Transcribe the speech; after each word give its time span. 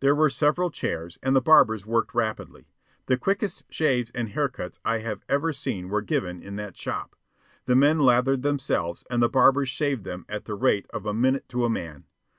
There 0.00 0.14
were 0.14 0.30
several 0.30 0.70
chairs, 0.70 1.18
and 1.22 1.36
the 1.36 1.42
barbers 1.42 1.84
worked 1.84 2.14
rapidly. 2.14 2.70
The 3.08 3.18
quickest 3.18 3.62
shaves 3.68 4.10
and 4.14 4.30
hair 4.30 4.48
cuts 4.48 4.80
I 4.86 5.00
have 5.00 5.22
ever 5.28 5.52
seen 5.52 5.90
were 5.90 6.00
given 6.00 6.42
in 6.42 6.56
that 6.56 6.78
shop. 6.78 7.14
The 7.66 7.76
men 7.76 7.98
lathered 7.98 8.40
themselves, 8.40 9.04
and 9.10 9.20
the 9.22 9.28
barbers 9.28 9.68
shaved 9.68 10.04
them 10.04 10.24
at 10.30 10.46
the 10.46 10.54
rate 10.54 10.86
of 10.94 11.04
a 11.04 11.12
minute 11.12 11.46
to 11.50 11.66
a 11.66 11.68
man. 11.68 12.06